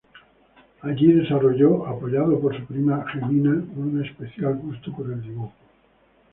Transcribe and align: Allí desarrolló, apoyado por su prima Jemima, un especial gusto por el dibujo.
Allí 0.81 1.13
desarrolló, 1.13 1.85
apoyado 1.85 2.39
por 2.41 2.57
su 2.57 2.65
prima 2.65 3.05
Jemima, 3.13 3.51
un 3.75 4.03
especial 4.03 4.55
gusto 4.55 4.91
por 4.95 5.05
el 5.05 5.21
dibujo. 5.21 5.53